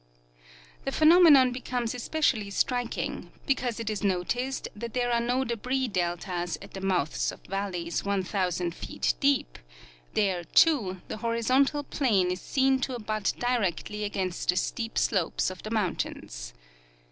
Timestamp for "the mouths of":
6.73-7.41